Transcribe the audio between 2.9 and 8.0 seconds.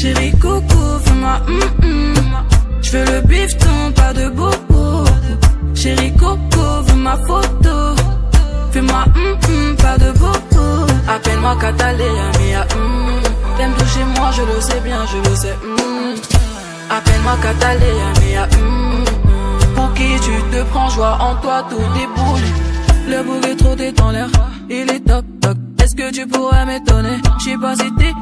veux le bifton, pas de bobo. Chérie coco, veux ma photo.